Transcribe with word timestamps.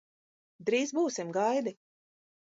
Drīz 0.69 0.95
būsim, 0.99 1.35
gaidi! 1.37 1.77